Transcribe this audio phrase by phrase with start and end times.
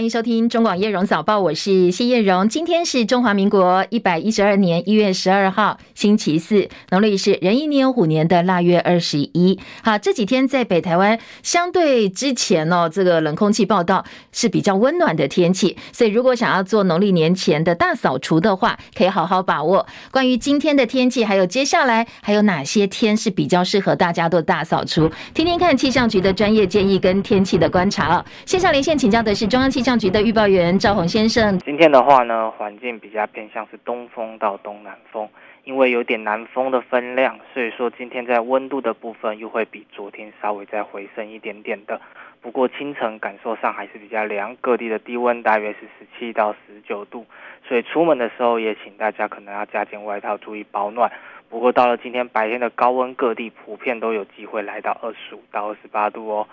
[0.00, 2.48] 欢迎收听中广叶荣早报，我是谢叶荣。
[2.48, 9.60] 今天是中华民国一百一十二年一月十二号，星期四，农历是壬寅年虎年的腊月二十一。
[9.82, 14.02] 好，这几天在北台湾，相对之前哦，这个冷空气报道
[14.32, 19.86] 是比较温暖的天气，所以如果想要做农历年前的大扫除的话，可以好好把握。
[20.10, 28.24] 关于今天的天气，还有接下来还有哪些天是比较适合大家做大扫除，听听看气象局的专业建议跟天气的观察哦。
[28.46, 29.84] 线上连线请教的是中央气。
[29.89, 35.28] 象象局的预报员赵宏先生，今天的话呢，环境比较偏向是东风到东南风，
[35.64, 42.00] 因为有点南风的分量，所以说今天在温度的部分又会比昨天稍微再回升一点点的。
[42.40, 47.26] 不过清晨感受上还是比较凉，各地的低温大约是十七到十九度，
[47.66, 51.10] 所以出门的时候也请大家可能要加件外套，注意保暖。
[51.48, 56.46] 不过到了今天白天的高温，各地普遍都有机会来到二十五到二十八度哦。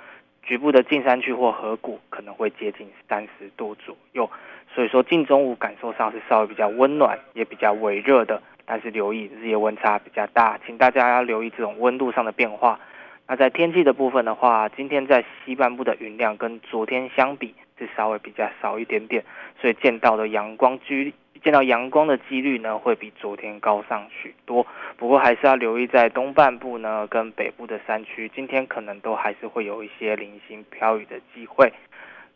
[0.47, 4.29] 局部的近山区或河谷可能会接近三十度左右，
[4.73, 12.79] 所以说近中午感受上是稍微比较温暖，也比较微热的，但是留意日夜温差比较大，请大家要留意这种温度上的变化。
[13.27, 19.25] 那在天气的部分的话，今天在西半部的云量跟昨天相比是稍微比较少一点点，
[19.59, 21.13] 所以见到的阳光居。
[21.43, 24.65] 见到阳光的几率呢，会比昨天高上许多。
[24.97, 31.71] 不过还是要留意在东半部呢，跟北部的山区，今天可能都还是会有一些零星飘雨的机会。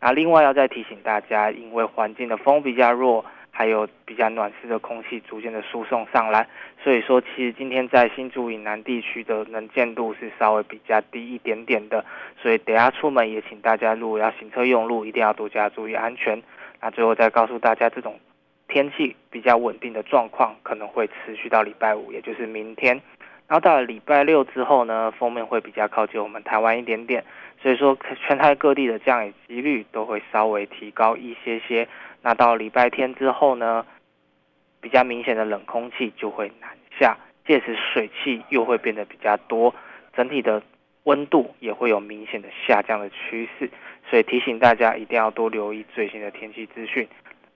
[0.00, 6.48] 那另外要再提醒大家，因为环境的风比较弱，还有比较暖湿的空气逐渐的输送上来，
[6.82, 12.04] 所以说其实今天在新竹以南地区的能见度是稍微比较低一点点的。
[12.40, 16.42] 所以等下出门也请大家，如果要行车用路，一定要多加注意安全。
[16.80, 18.18] 那最后再告诉大家这种。
[18.72, 22.98] 天气比较稳定的状况可能会持续到礼拜五，也就是明天。
[23.46, 27.22] 然后到了礼拜六之后呢，锋面会比较靠近我们台湾一点点，
[27.60, 31.86] 所以说全台各地的降雨几率都会稍微提高一些些。
[32.22, 33.84] 那到礼拜天之后呢，
[34.80, 39.74] 比较明显的冷空气就会南下，届时水汽又会变得比较多，
[40.16, 40.62] 整体的
[41.02, 43.68] 温度也会有明显的下降的趋势。
[44.08, 47.06] 所以提醒大家一定要多留意最新的天气资讯。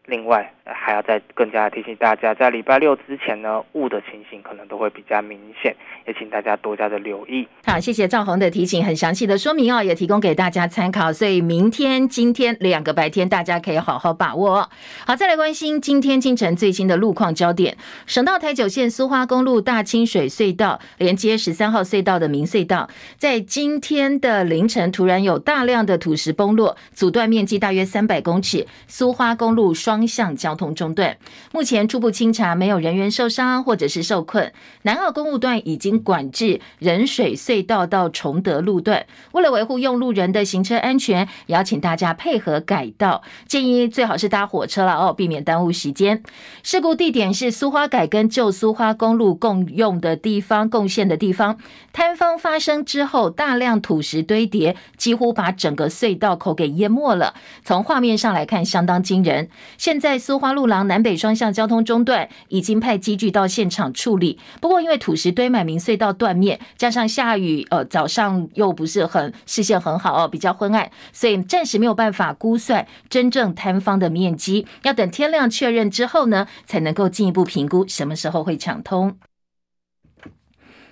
[0.07, 5.75] 另外，还要再更加提醒大家，在礼拜六之前呢，雾的情形可能都会比较明显，
[6.07, 7.47] 也请大家多加的留意。
[7.65, 11.13] 好，谢谢赵宏的提醒，很详细的说明哦，也提供给大家参考。
[11.13, 14.71] 所以明天、今天两个白天，大家可以好好把握。
[15.05, 29.96] 好，再来关心今天清晨最新的路况焦点：省道台九线苏花公路大清水隧道连接十三号隧道的明隧道，在今天的凌晨突然有大量的土石崩落，阻断面积大约三百公尺，苏花公路双。
[29.97, 31.17] 方向交通中断，
[31.53, 34.53] 目前初步清查没有人员受伤或者是受困。
[34.83, 46.23] 南澳公路段已经管制仁水隧道到崇德路段，为了维护用路人的行车安全，也要请大家配合改道，建议最好是搭火车了哦，避免耽误时间。
[46.63, 51.57] 事故地点是苏花改跟旧苏花公路共用的地方，共线的地方。
[51.95, 57.33] 坍方发生之后，大量土石堆叠，几乎把整个隧道口给淹没了。
[57.65, 59.49] 从画面上来看，相当惊人。
[59.87, 64.37] 现在苏花路廊南北双向交通中断，已经派机具到现场处理。
[64.61, 74.67] 不过因为土石堆满，明隧道断面，加上下雨，呃，早上又不是很视线很好哦，比较昏暗，所以暂时没有办法估算真正坍方的面积。
[74.83, 79.17] 要等天亮确认之后呢，才能够进一步评估什么时候会抢通。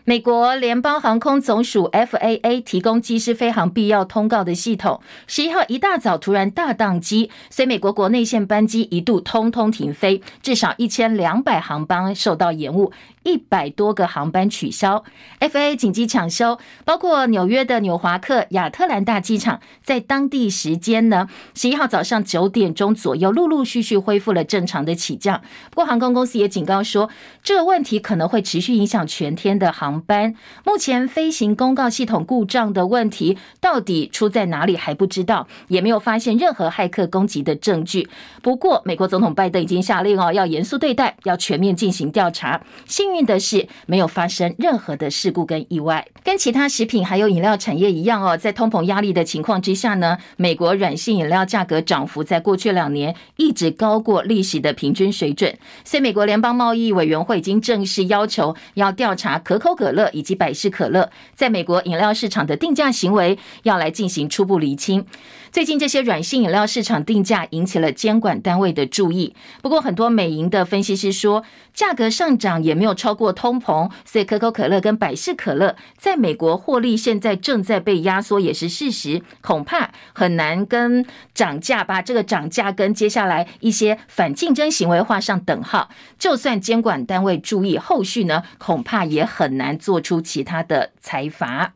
[0.06, 12.92] 美国联邦航空总署 FAA 提供机师飞行必要通告的系统，十一号一大早突然大宕机，所以美国国内线班机一度通通停飞，至少一千两百航班受到延误。
[13.24, 15.02] 一百多个航班取消
[15.40, 25.40] ，FA 紧急抢修，包括纽约的纽华克亚特兰大机场，在当地时间呢，十一号早上九点钟左右，陆陆续续恢复了正常的起降。
[25.70, 27.10] 不过航空公司也警告说，
[27.42, 30.34] 这个问题可能会持续影响全天的航班。
[30.64, 38.08] 目前飞行公告系统故障的问题到底出在哪里还不知道，也没有发现任何骇客攻击的证据。
[38.42, 42.60] 不过美国总统拜登已经下令哦，要严肃对待，要全面进行调查。
[42.86, 46.06] 幸运的是，没有发生任何的事故跟意外。
[46.22, 55.56] 跟其他食品还有饮料产业一样哦，在通膨压力的情况之下呢，美国软性饮料价格涨幅在过去两年一直高过历史的平均水准。
[55.84, 65.04] 所以，美国联邦贸易委员会已经正式要求要调查可口可乐以及百事可乐在美国饮料市场的定价行为，要来进行初步厘清。
[65.52, 69.34] 最近这些软性饮料市场定价引起了监管单位的注意。
[69.62, 81.04] 不过，很多美银的分析师说，价格上涨也没有超过通膨，所以可口可乐跟百事可乐在美国获利现在正在被压缩，也是事实，恐怕很难跟
[81.34, 85.90] 涨价把这个涨价跟接下来一些反竞争行为画上等号。
[86.18, 91.74] 就算监管单位注意，后续呢，恐怕也很难做出其他的裁罚。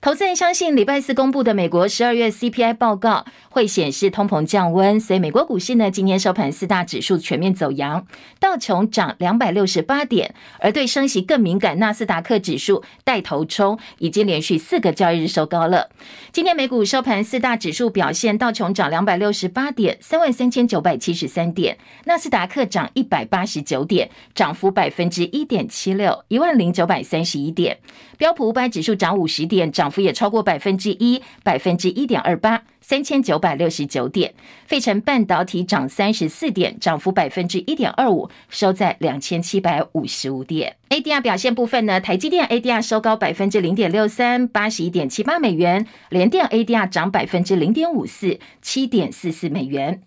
[0.00, 8.06] 投资人相信，礼拜四公布的美国十二月 CPI 报告会显示通膨降温，所以美国股市呢，今天收盘四大指数全面走扬，
[8.38, 15.90] 道琼涨两百六十八点，而对升息更敏感纳斯达克指数带头冲，已经连续四个交易日收高了。
[16.30, 21.74] 今天美股收盘四大指数表现，道琼涨两百六十八点，三万三千九百七十三点；
[22.04, 27.74] 纳斯达克涨一百八十九点，涨幅百分之一点七六，一万零九百三十一点；
[28.16, 29.87] 标普五百指数涨五十点，涨。
[29.88, 34.34] 涨幅也超过百分之一，百分之一点二八，三千九百六十九点。
[34.66, 40.76] 费城半导体涨三十四点，涨幅百分之一点二五，收在两千七百五十五点。
[40.90, 50.02] ADR 表现部分呢，台积电 ADR 收高百分之零点六三，八十一点七八美元；联电 ADR 涨百分之零点五四，七点四四美元。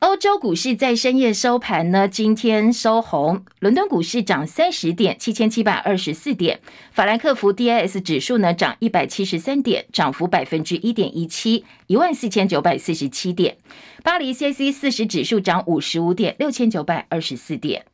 [0.00, 3.44] 欧洲股市在深夜收盘呢，今天收红。
[3.58, 6.58] 伦敦股市涨三十点，七千七百二十四点。
[6.90, 13.58] 法兰克福 D I S 指数呢涨一百七十三点，涨幅百分之一点一七，一万四千九百四十七点。
[14.02, 17.84] 巴黎 CAC 四十指数涨五十五点，六千九百二十四点。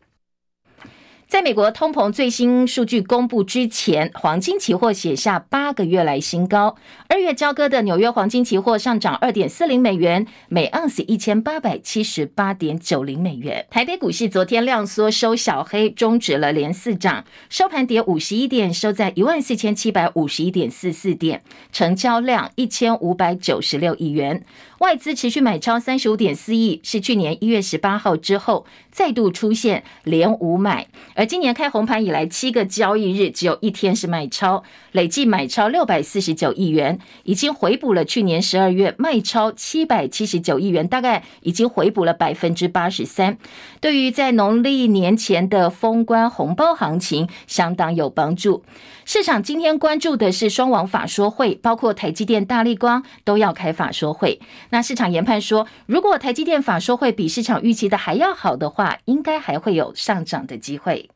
[1.29, 6.77] 在美国通膨最新数据公布之前，黄金期货写下八个月来新高。
[7.09, 13.67] 二月交割的纽约黄金期货上涨二点四零美元，每盎司一千八百七十八点九零美元。
[13.71, 21.43] 台北股市昨天量缩收小黑，终止了连四涨，收盘跌五十一点，收在一万四千七百五十一点四四点，
[21.73, 24.45] 成交量一千五百九十六亿元。
[24.79, 34.63] 外资持续买超三十五点四亿，是去年一月十八号之后再度出现连五买，而今年开红盘以来七个交易日只有一天是卖超，
[34.93, 43.39] 累计买超六百四十九亿元，已经回补了去年十二月卖超七百七十九亿元，大概已经回补了百分之八十三。
[43.81, 48.63] 对于在农历年前的封关红包行情，相当有帮助。
[49.07, 54.41] 市场今天关注的是双王法说会，包括台积电、大立光都要开法说会。
[54.77, 61.09] 那市场研判说，如果台积电法说会比市场预期的还要好的话，应该还会有上涨的机会。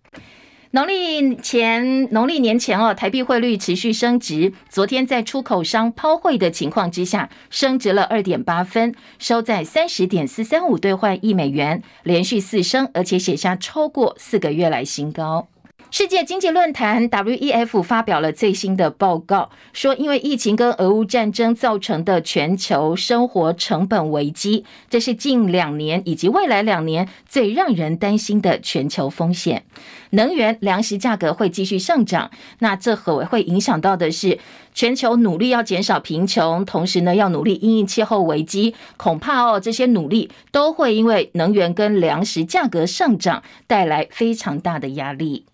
[0.71, 4.55] 农历前，农历年前哦，台币汇率持续升值。
[4.71, 15.49] 昨天在出口商抛汇的情况之下，升值了二点八分，收在三十点四三五兑换一美元，连续四升，而且写下超过四个月来新高。
[15.93, 29.65] 世界经济论坛 （WEF） 发表了最新的报告，说因为疫情跟俄乌战争造成的全球生活成本危机，这是近两年以及未来两年最让人担心的全球风险。
[30.11, 34.39] 能源、粮食价格会继续上涨，那这可会影响到的是
[34.73, 45.47] 全球努力要减少贫穷，同时呢要努力因应气候危机，恐怕哦这些努力都会因为能源跟粮食价格上涨带来非常大的压力。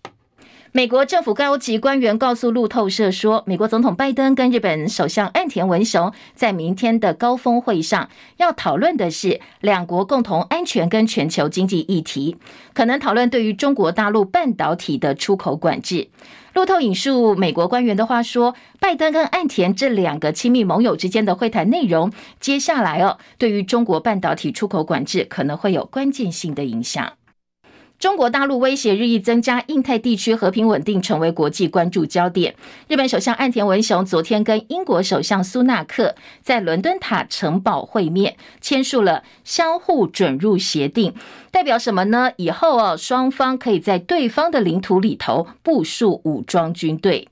[0.77, 8.07] 美国政府高级官员告诉路透社说，美国总统拜登跟日本首相岸田文雄在明天的高峰会上
[8.37, 12.37] 要讨论的是两国共同安全跟全球经济议题，
[12.75, 16.09] 可能讨论对于中国大陆半导体的出口管制。
[16.53, 27.13] 路透引述美国官员的话说，拜登跟岸田这两个亲密盟友之间的会谈内容，接下来哦，对于中国半导体出口管制可能会有关键性的影响。
[27.99, 32.53] 中国大陆威胁日益增加，印太地区和平稳定成为国际关注焦点。
[32.87, 36.13] 日本首相岸田文雄昨天跟英国首相苏纳克
[36.43, 41.15] 在伦敦塔城堡会面，签署了相互准入协定，
[41.49, 42.31] 代表什么呢？
[42.35, 47.27] 以后哦，双方可以在对方的领土里头部署武装军队。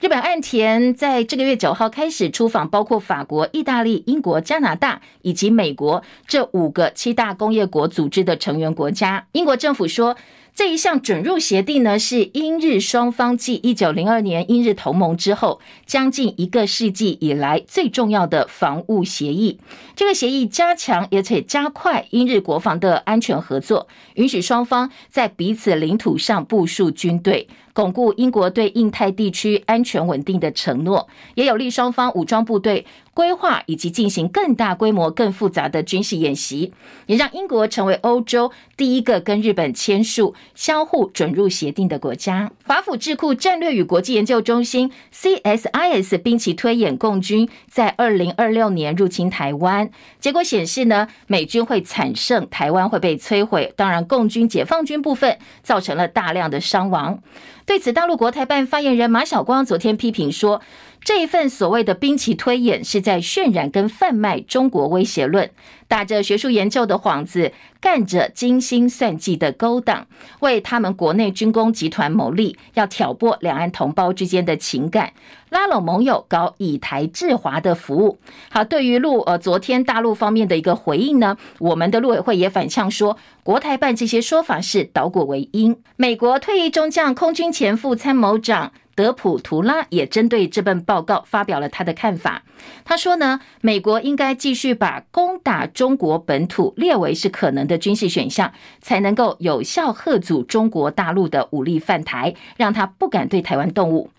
[0.00, 9.26] 日本岸田在这个月九号开始出访，包括法国、意大利、英国、加拿大以及美国这五个七大工业国组织的成员国家。
[9.32, 10.16] 英国政府说，
[10.54, 19.58] 这一项准入协定呢，是英日双方继一九零二年英日同盟之后，将近一个世纪以来最重要的防务协议。
[19.96, 27.48] 这个协议加强而且加快英日国防的安全合作，允许双方在彼此领土上部署军队。
[27.72, 36.72] 巩固英国对印太地区安全稳定的承诺，也有利双方武装部队规划以及进行更大规模、更复杂的军事演习，
[37.06, 42.50] 也让英国成为欧洲第一个跟日本签署相互准入协定的国家。
[42.64, 49.90] 华府智库战略与国际研究中心 （CSIS） 兵棋推演共军在二零二六年入侵台湾，
[50.20, 53.72] 结果显示呢，美军会惨胜，台湾会被摧毁。
[53.76, 57.20] 当然，共军解放军部分造成了大量的伤亡。
[57.66, 60.60] 对此，大陆国台办发言人马晓光昨天批评说，
[61.02, 65.50] 这一份所谓的兵棋推演是在渲染跟贩卖中国威胁论，
[65.88, 70.06] 打着学术研究的幌子，干着精心算计的勾当，
[70.40, 75.14] 为他们国内军工集团谋利，要挑拨两岸同胞之间的情感，
[75.48, 78.18] 拉拢盟友搞以台制华的服务。
[78.50, 85.76] 好，对于陆呃昨天大陆方面的一个回应呢，我们的陆委会也反呛说，国台办这些说法是倒果为因。
[85.96, 88.72] 美国退役中将空军前副参谋长。
[88.94, 92.42] 德普图拉也针对这份报告发表了他的看法。
[92.84, 104.10] 他说呢，美国应该继续把攻打中国本土列为是可能的军事选项，才能够有效吓阻中国大陆的武力犯台，让他不敢对台湾动武。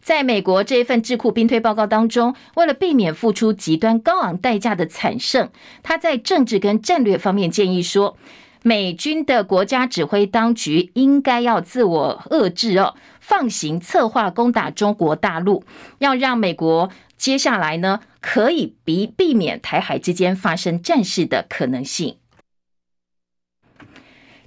[0.00, 5.50] 在美国这一份智库兵推报告当中，为了避免付出极端高昂代价的惨胜，
[5.82, 8.16] 他在政治跟战略方面建议说，
[8.62, 12.94] 美军的国家指挥当局应该要自我遏制哦。
[13.20, 15.62] 放行策划攻打中国大陆，
[15.98, 22.16] 要让美国接下来呢，可以避避免台海之间发生战事的可能性。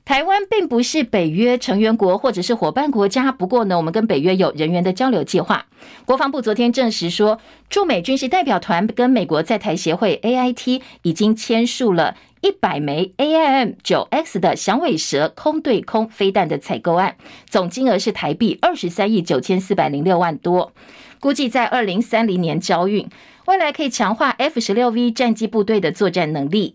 [0.03, 5.67] 台湾并不是北约成员国或者是伙伴国家，不过呢，我们跟北约有人员的交流计划。
[6.05, 7.39] 国防部昨天证实说，
[7.69, 12.15] 驻美军事代表团跟美国在台协会 AIT 已经签署了。
[12.41, 17.15] 一百枚 AIM 九 X 的响尾蛇空对空飞弹的采购案，
[17.47, 20.73] 总金额是台币二十三亿九千四百零六万多，
[21.19, 23.07] 估计在二零三零年交运，
[23.45, 26.73] 未来可以强化 F 十六 V 战机部队的作战能力。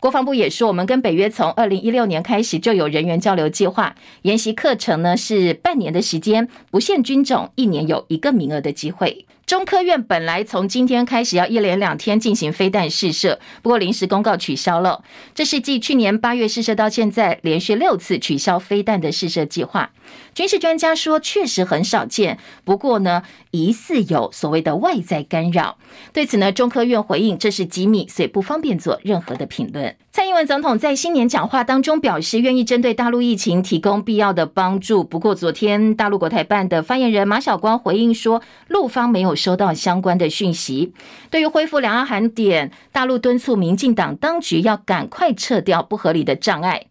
[0.00, 9.26] 国防部也说，我们跟北约从二零一六年开始就有人员交流计划，研习课程呢是半年的时间，不限军种，一年有一个名额的机会。
[9.48, 15.02] 中科院本来从今天开始要一连两天进行飞弹试射，不过临时公告取消了。
[15.34, 19.90] 这是继去年八月试射到现在，连续六次取消飞弹的试射计划。
[20.34, 25.78] 军事专家说，确实很少见，不过呢，疑似有所谓的外在干扰。
[26.12, 29.96] 对此呢，中科院回应这是机密，所以不方便做任何的评论。
[30.12, 35.02] 蔡英文总统在新年讲话当中表示，愿意针对大陆疫情提供必要的帮助。
[35.02, 40.92] 不过，昨天大陆国台办的发言人马晓光回应说，陆方没有收到相关的讯息。
[41.30, 46.87] 对于恢复两岸航点，大陆敦促民进党当局要赶快撤掉不合理的障碍。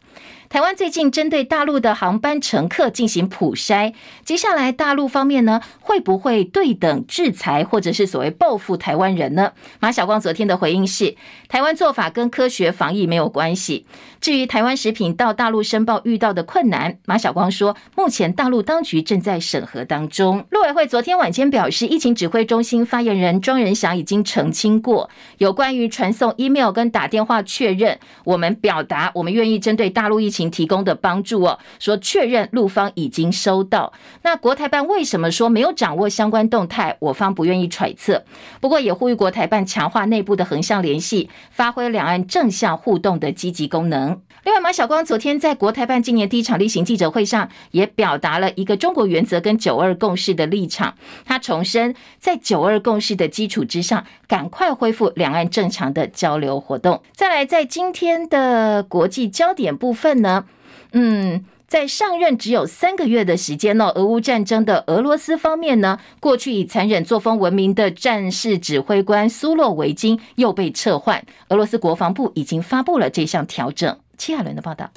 [0.49, 9.51] 台湾最近针对大陆的航班乘客进行普筛，接下来大陆方面呢，会不会对等制裁，或者是所谓报复台湾人呢？
[9.81, 11.15] 马晓光昨天的回应是，
[11.49, 13.85] 台湾做法跟科学防疫没有关系。
[14.21, 20.45] 至于台湾食品到大陆申报遇到的困难，马晓光说，目前大陆当局正在审核当中。
[20.49, 33.91] 陆委会昨天晚间表示，疫情指挥中心发言人庄人祥已经澄清过，有关于传送 email 跟打电话确认，我们表达我们愿意针对大陆疫情提供的帮助哦，说确认陆方已经收到。
[34.21, 36.95] 那国台办为什么说没有掌握相关动态？
[36.99, 38.23] 我方不愿意揣测。
[38.61, 44.21] 不过也呼吁国台办强化内部的横向联系，发挥两岸正向互动的积极功能。
[44.47, 50.95] 另外，马晓光昨天在国台办今年第一场例行记者会上，也表达了一个中国原则跟九二共识的立场。
[51.25, 57.03] 他重申，在九二共识的基础之上，赶快恢复两岸正常的交流活动。
[57.11, 60.45] 再来，在今天的国际焦点部分呢，
[60.93, 73.99] 嗯，在上任只有三个月的时间呢，俄乌战争的俄罗斯方面呢，过去以残忍作风闻名的战事指挥官苏洛维金又被撤换，俄罗斯国防部已经发布了这项调整。
[74.17, 74.89] 戚亚伦的报道。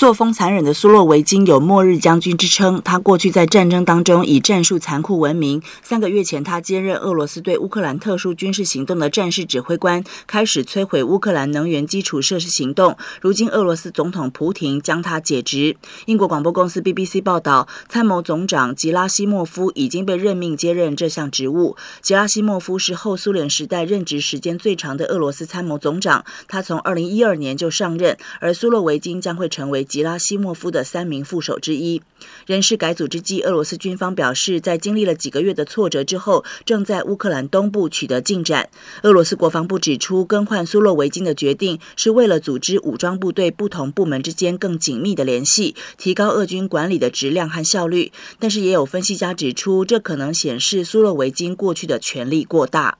[0.00, 2.80] 作风残忍的苏洛维金有“末日将军”之称。
[2.82, 5.60] 他过去在战争当中以战术残酷闻名。
[5.82, 12.96] 三个月前，他接任俄罗斯对乌克兰特殊军事行动的战事指挥官，开始摧毁乌克兰能源基础设施行动。
[13.20, 15.76] 如今，俄罗斯总统普廷将他解职。
[16.06, 21.76] 英国广播公司 BBC 报道，参谋总长吉拉西莫夫已经被任命接任这项职务。
[22.00, 29.86] 吉拉西莫夫是后苏联时代任职时间最长的俄罗斯参谋总长，他从2012年就上任，而苏洛维金将会成为。
[29.90, 32.00] 吉拉西莫夫的三名副手之一。
[32.46, 38.68] 人事改组之际，俄罗斯军方表示，在经历了几个月的挫折之后，正在乌克兰东部取得进展。
[39.02, 48.12] 俄罗斯国防部指出，更换苏洛维金的决定是为了组织武装部队不同部门之间更紧密的联系，提高俄军管理的质量和效率。
[48.38, 52.98] 但是，也有分析家指出，这可能显示苏洛维金过去的权力过大。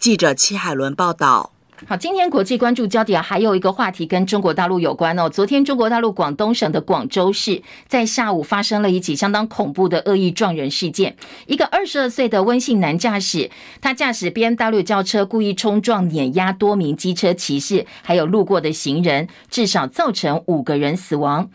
[0.00, 1.52] 记者戚海伦报道。
[1.84, 5.28] 好，今天国际关注焦点还有一个话题跟中国大陆有关哦。
[5.28, 11.16] 昨天，中国大陆广东省的广州市在下午发生了一起相当恐怖的恶意撞人事件。
[11.46, 21.50] 一个二十二岁的温姓男驾驶，他驾驶 BMW 轿车故意冲撞碾压多名机车骑士，还有路过的行人，至少造成五个人死亡。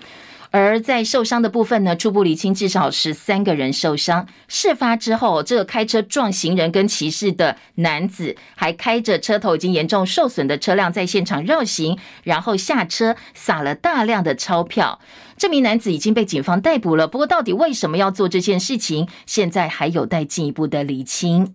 [0.51, 4.27] 而在受伤的部分呢，初步厘清至少是三个人受伤。
[4.47, 14.99] 事发之后，这个开车撞行人跟骑士的男子，还开着车头已经严重受损的车辆在现场绕行，然后下车撒了大量的钞票。
[15.37, 21.53] 这名男子已经被警方逮捕了，不过到底为什么要做这件事情，现在还有待进一步的厘清。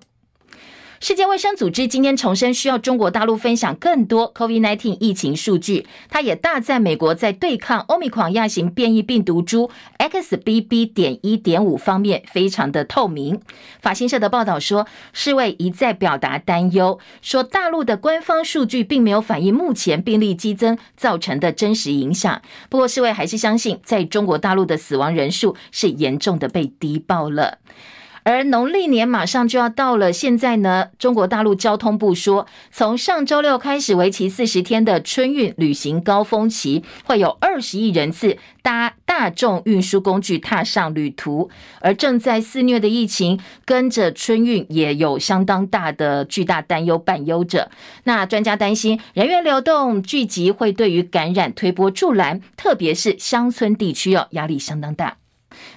[1.04, 5.84] 世界卫生组织今天重申，需要中国大陆分享更多 COVID-19 疫情数据。
[6.08, 9.68] 他也大赞美国在对抗欧米狂亚型变异病毒株
[9.98, 10.92] XBB.
[10.92, 13.40] 点一点五方面非常的透明。
[13.80, 22.40] 法新社的报道说，世卫一再表达担忧，说大陆的官方数据并没有反映目前病例激增造成的真实影响。
[22.70, 27.58] 不过，世卫还是相信，在中国大陆的死亡人数是严重的被低报了。
[28.24, 41.50] 而农历年马上就要到了，现在呢，中国大陆交通部说，从上周六开始，为期四十天的春运旅行高峰期，会有二十亿人次搭大众运输工具踏上旅途。
[41.80, 47.70] 而正在肆虐的疫情，跟着春运也有相当大的巨大担忧伴忧着。
[48.04, 55.16] 那专家担心，人员流动聚集会对于感染推波助澜，特别是乡村地区哦，压力相当大。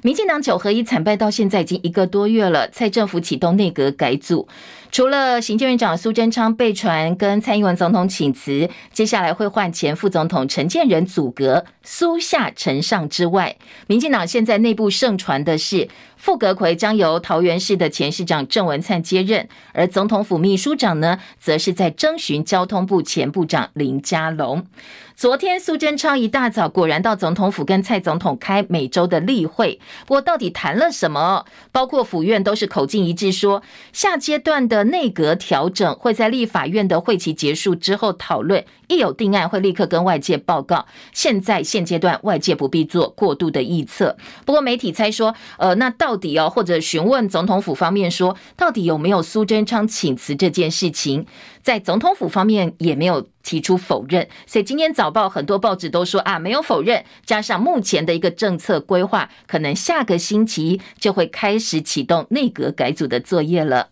[0.05, 4.47] 民进党九合一惨败到现在已经一个多月了，蔡政府启动内阁改组，
[4.91, 13.55] 除了行政院长苏贞昌被传跟蔡英文总统请辞，接下来会换前副总统陈建仁组阁，苏下陈上之外，
[13.87, 24.67] 民进党现在内部盛传的是副阁揆将由桃园市的前市长郑文灿接任，而总统府秘书长呢，则是在征询交通部前部长林佳龙。
[25.15, 31.45] 昨天苏贞昌一大早果然到总统府跟蔡总统开每周的例会，不过到底谈了什么？
[31.71, 40.85] 包括府院都是口径一致说，下阶段的内阁调整会在立法院的会期结束之后讨论，一有定案会立刻跟外界报告。
[41.13, 44.17] 现在现阶段外界不必做过度的预测。
[44.43, 51.25] 不过媒体猜说，呃，那到底哦，或者询问总统府方面说，到底有没有苏贞昌请辞这件事情？
[51.65, 57.03] 在总统府方面也没有提出否认，所以今天早报很多报纸都说啊，没有否认。
[57.25, 63.89] 加上目前的一个政策规划，可能下个星期就会开始启动内阁改组的作业了。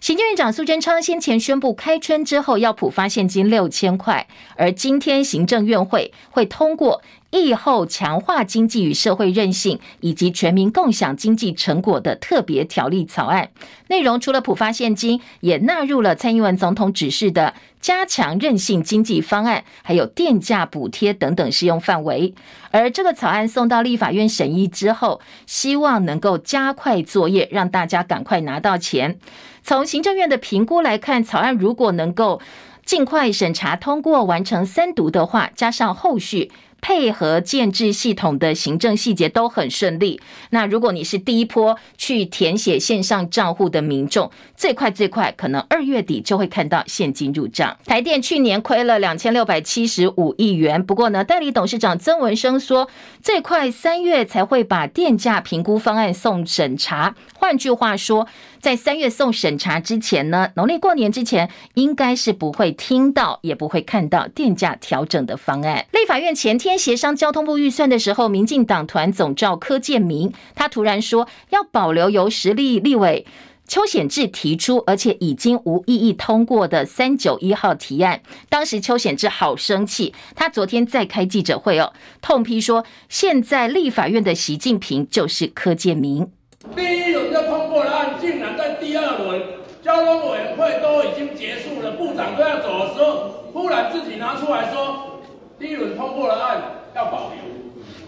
[0.00, 7.02] 行政院长苏贞昌先前宣布，开春之后要普发现金六千块，而今天行政院会会通过。
[7.30, 13.50] 疫后强化经济与社会韧性，以及全民共享经济成果的特别条例草案
[13.88, 22.32] 内容，除了普发现金，也纳入了蔡英文总统指示的加强韧性经济方案，还有电价补贴等等适用范围。
[22.70, 29.18] 而这个草案送到立法院审议之后，希望能够加快作业，让大家赶快拿到钱。
[29.62, 32.40] 从行政院的评估来看，草案如果能够
[32.84, 36.50] 尽快审查通过，完成三读的话，加上后续。
[36.80, 40.20] 配合建制系统的行政细节都很顺利。
[40.50, 47.76] 那如果你是第一波去填写线上账户的民众，最快最快可能二月底就会看到现金入账。
[47.84, 52.88] 台电去年亏了两千六百七十五亿元，不过呢，代理董事长曾文生说，
[53.20, 57.16] 最快三月才会把电价评估方案送审查。
[57.34, 58.28] 换句话说，
[58.60, 65.86] 在三月送审查之前呢，农历过年之前，应该是不会听到，也不会看到电价调整的方案。
[65.92, 73.26] 立法院前天协商交通部预算的时候，民进党团总召柯建铭，他突然说要保留由实力立委
[73.66, 78.22] 邱显智提出，而且已经无异议通过的三九一号提案。
[78.48, 86.32] 当时邱显智好生气，他昨天再开记者会哦，痛批说现在立法院的习近平就是柯建铭。
[86.74, 89.40] 第一轮就通过了案，竟然在第二轮
[89.80, 95.20] 交通委员会都已经结束了，部长都要走的时候，忽然自己拿出来说，
[95.58, 96.62] 第一轮通过了案
[96.96, 97.38] 要保留。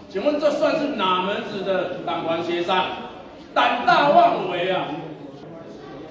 [0.09, 2.87] 请问这算是哪门子的党团协商？
[3.53, 4.87] 胆大妄为啊！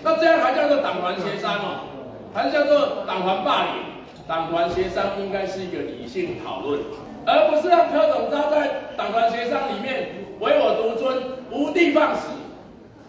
[0.02, 1.88] 那这样还叫做党团协商哦？
[2.32, 3.72] 还是叫做党团霸凌？
[4.26, 6.80] 党团协商应该是一个理性讨论。
[7.26, 10.08] 而不是让柯总召在党团协商里面
[10.40, 12.22] 唯我独尊、无地放矢，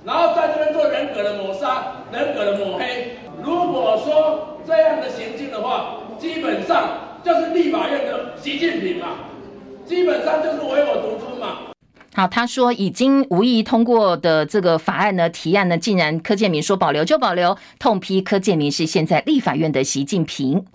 [0.06, 3.18] 然后在这边做人格的抹杀、人格的抹黑。
[3.42, 6.90] 如果说这样的行径的话，基本上
[7.24, 9.08] 就是立法院的习近平嘛，
[9.86, 11.58] 基本上就是唯我独尊嘛。
[12.14, 20.66] 好，他说已经无意通过的这个法案呢，提案呢，竟然柯建铭说保留就保留，痛批柯建铭是现在立法院的习近平。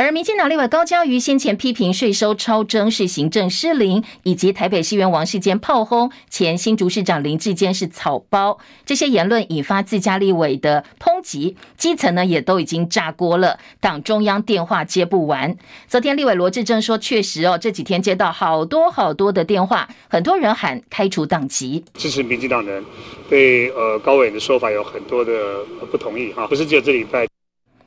[0.00, 15.54] 而民进党立委高嘉瑜先前批评税收超征是行政失灵，以及台北市员王世坚炮轰前新竹市长林智坚是草包，这些言论引发自家立委的抨击，基层呢也都已经炸锅了，党中央电话接不完。
[15.86, 22.82] 昨天立委罗致政说，确实哦，这几天接到好多好多的电话，很多人喊开除党籍，支持民进党人
[23.28, 27.28] 对呃高委的说法有很多的不同意哈，不是只有这礼拜。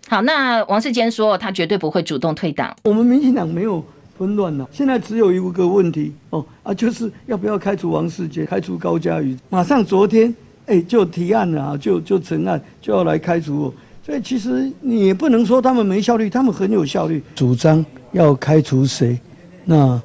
[0.10, 2.76] 好，那王世坚说他绝对不会主动退党。
[2.84, 3.84] 我们民进党没有
[4.18, 9.36] 纷乱了，现在只有一个问题哦啊，就是要不要开除王世坚，开除高嘉瑜。
[9.50, 10.34] 马上昨天
[10.68, 13.74] 哎就提案了啊，就就成案就要来开除我。
[14.06, 17.24] 所以其实你也不能说他们没效率，他们很有效率。
[17.34, 19.18] 主张要开除谁，
[19.64, 20.00] 那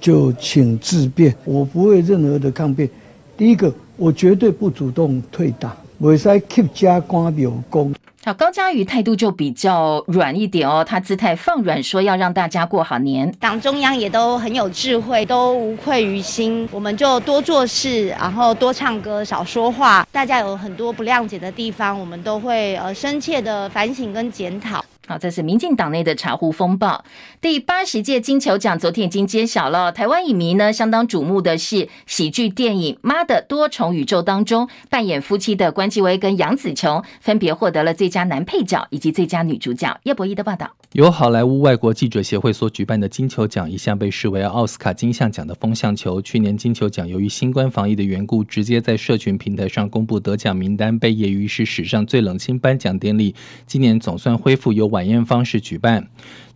[0.00, 2.90] 就请自辩，我不会任何的抗辩。
[3.36, 7.94] 第一个，我绝对不主动退党，袂使 keep 家官庙公。
[8.34, 13.30] 高嘉瑜态度就比较软一点哦，他姿态放软，说要让大家过好年。
[13.40, 20.06] 党中央也都很有智慧，都无愧于心，我们就多做事，然后多唱歌，少说话。
[20.12, 24.84] 大家有很多不谅解的地方，我们都会呃深切的反省跟检讨。
[25.08, 27.02] 好，这是民进党内的茶壶风暴。
[27.40, 39.98] 第八十届金球奖昨天已经揭晓了，台湾影迷呢相当瞩目的是喜剧电影《妈的多重宇宙》当中扮演夫妻的关继威跟杨紫琼分别获得了最佳男配角以及最佳女主角。
[40.02, 40.72] 叶博弈的报道。
[40.94, 46.20] 由好莱坞外国记者协会所举办的金球奖一向被视为奥斯卡金像奖的风向球。
[46.22, 53.34] 去年金球奖由于新冠防疫的缘故，直接在社群平台上公布得奖名单，被揶揄是史上最冷清颁奖典礼。
[53.66, 56.08] 今年总算恢复由晚宴方式举办。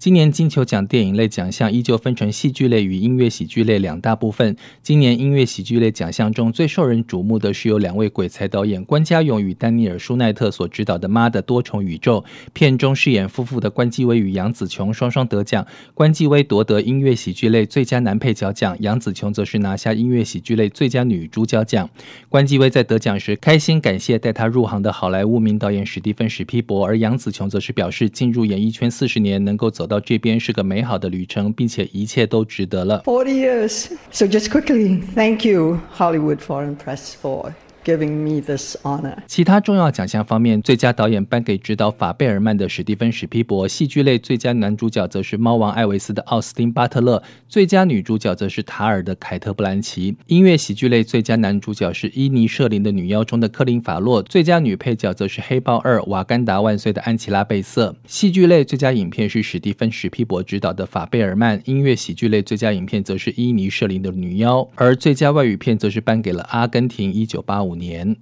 [0.03, 4.57] 今年金球奖电影类奖项依旧分成戏剧类与音乐喜剧类两大部分。
[4.83, 15.65] 今年音乐喜剧类奖项中最受人瞩目的是由两位鬼才导演关家永与丹尼尔舒奈特所执导的《妈的多重宇宙》，片中饰演夫妇的关继威与杨紫琼双双得奖。
[15.95, 21.89] 关继威夺得音乐喜剧类最佳男配角奖，杨紫琼则是拿下音乐喜剧类最佳女主角奖。
[22.29, 33.03] 关继威在得奖时开心感谢带他入行的好莱坞名导演史蒂芬史皮伯，而杨紫琼则是表示进入演艺圈四十年能够走到到这边是个美好的旅程，并且一切都值得了。
[33.05, 37.53] Forty years, so just quickly, thank you, Hollywood Foreign Press for.
[37.85, 39.17] Giving me this honor.
[39.27, 50.17] 其他重要奖项方面，最佳导演颁给执导《法贝尔曼》的史蒂芬·史皮伯，戏剧类最佳男主角则是《猫王艾维斯》的奥斯汀·巴特勒，最佳女主角则是《塔尔》的凯特·布兰奇。
[50.27, 57.97] 音乐喜剧类最佳男主角是伊尼舍林的《女妖》中的科林·法洛，最佳女配角则是《黑豹二：瓦干达万岁》的安琪拉·贝瑟。
[58.07, 67.77] 戏剧类最佳影片是史蒂芬·史皮伯执导的《法贝尔曼》，音乐喜剧类最佳影片则是伊尼舍林的《女妖》，而最佳外语片则是颁给了《阿根廷一九八五》。
[67.79, 68.17] 年，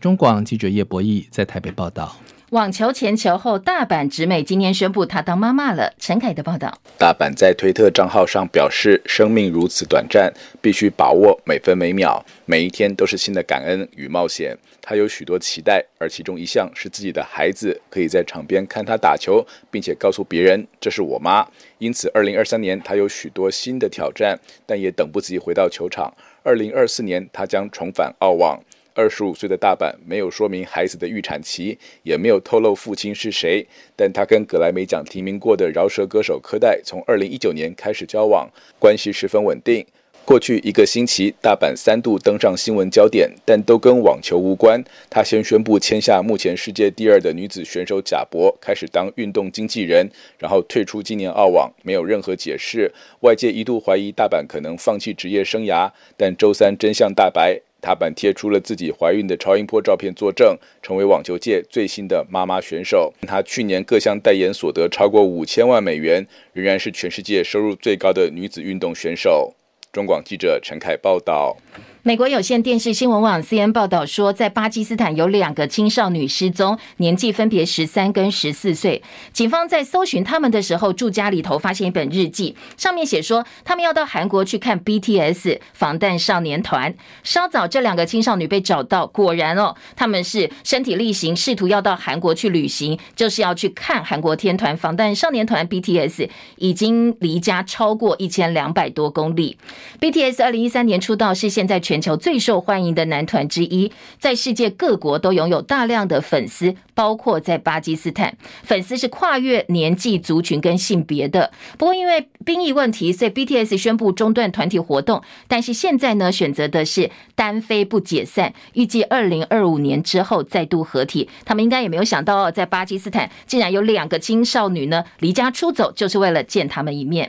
[0.00, 2.16] 中广记者叶博弈在台北报道。
[2.50, 5.94] 网球前球后，大阪直美今天宣布她当妈妈了。
[6.00, 6.76] 陈凯的报道。
[6.98, 21.46] 大阪在推特账号上表示：“生命如此短暂，必须把握每分每秒，每一天都是新的感恩与冒险。”她有许多期待，而其中一项是自己的孩子可以在场边看她打球，并且告诉别人：“这是我妈。”
[21.78, 26.12] 因此，二零二三年她有许多新的挑战，但也等不及回到球场。
[26.42, 28.60] 二零二四年，她将重返澳网。
[28.94, 33.66] 二十五岁的大阪没有说明孩子的预产期，也没有透露父亲是谁。
[33.96, 38.48] 但他跟格莱美奖提名过的饶舌歌手柯代从二零一九年开始交往，
[38.78, 39.86] 关系十分稳定。
[40.22, 44.80] 过去一个星期，大阪三度登上新闻焦点，但都跟网球无关。
[45.08, 52.92] 他先宣布签下目前世界第二的女子选手贾博，开始当运动经纪人，然后退出今年澳网，没有任何解释。
[53.20, 57.60] 外界一度怀疑大阪可能放弃职业生涯，但周三真相大白。
[57.80, 63.12] 大阪贴出了自己怀孕的超音波照片作证，成为网球界最新的妈妈选手。
[63.26, 69.54] 她去年各项代言所得超过五千万美元，仍然是全世界收入最高的女子运动选手。
[69.92, 71.56] 中广记者陈凯报道。
[72.02, 79.02] 美国有线电视新闻网 CN 报道说，在巴基斯坦有两个青少女失踪，年纪分别十三跟十四岁。
[79.34, 86.94] 警方在搜寻他们的时候，住家里头发现一本日记，上面写说他们要到韩国去看 BTS 防弹少年团。
[87.22, 99.58] 稍早，这两个青少女被找到，果然哦，他们是身体力行，试图要到韩国去旅行，就是要去看韩国天团防弹少年团 BTS，已经离家超过一千两百多公里。
[100.00, 111.50] BTS 二零一三年出道，是现在全球最受欢迎的男团之一，在世界各国都拥有大量的粉丝，包括在巴基斯坦，粉丝是跨越年纪、族群跟性别的。
[111.76, 121.28] 不过因为兵役问题，所以 BTS 宣布中断团体活动，但是现在呢，选择的是单飞不解散，预计二零二五年之后再度合体。
[121.44, 127.28] 他们应该也没有想到，在巴基斯坦竟然有两个青少女呢离家出走，就是为了见他们一面。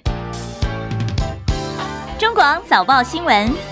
[2.20, 3.71] 中广早报新闻。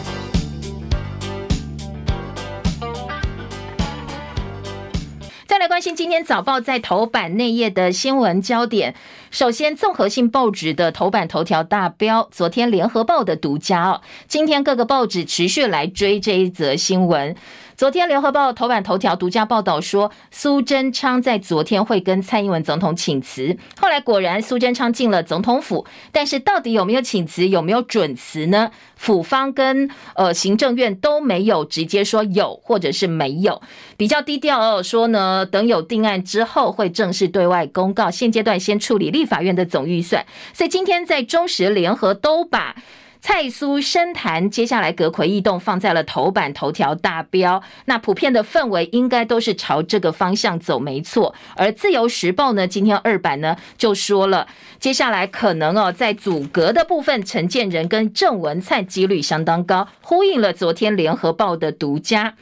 [5.60, 8.95] 来关心今天早报在头版内页的新闻焦点。
[9.32, 17.36] 首先，综合性报纸的头版头条大标，昨天联合报的独家哦，今天各个报纸持续来追这一则新闻。
[17.78, 28.72] 昨天联合报头版头条独家报道说，苏贞昌在昨天会跟蔡英文总统请辞，后来果然苏贞昌进了总统府，但是到底有没有请辞，有没有准辞呢？
[28.98, 33.62] 府方跟呃行政院都没有直接说有或者是没有，
[33.96, 42.75] 比较低调哦，说呢，等有定案之后会正式对外公告，现阶段先处理立法院的总预算，所以今天在中时联合都把。
[43.21, 51.36] 蔡苏深谈，接下来阁揆异动放在了头版头条大标，那普遍的氛围应该都是朝这个方向走，没错。
[51.58, 54.47] 而自由时报呢，今天二版呢就说了，
[54.79, 62.36] 接下来可能哦，在组阁的部分，陈建仁跟郑文灿几率相当高，呼应了昨天联合报的独家。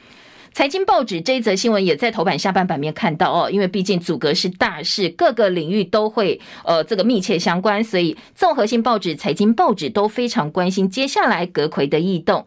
[0.58, 12.44] 财经报纸这一则新闻也在头版下半版面看到哦，因为毕竟阻隔是大事，各个领域都会呃这个密切相关，所以综合性报纸、财经报纸都非常关心接下来阁魁的异动。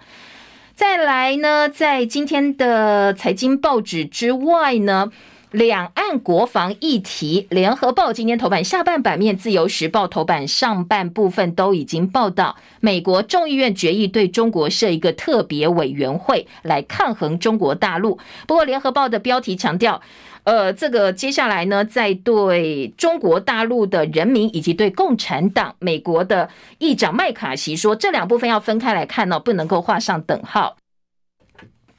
[0.76, 5.10] 再来呢，在今天的财经报纸之外呢。
[5.52, 18.18] 两岸国防议题，联合报今天头版下半版面，自由时报头版上半部分都已经报道，美国众议院决议对中国设一个特别委员会来抗衡中国大陆。
[18.48, 20.02] 不过，联合报的标题强调，
[20.46, 30.78] 呃，这个接下来呢，在对中国大陆的人民以及对共产党，美国的议长麦卡锡说，这两部分要分开来看呢，不能够画上等号。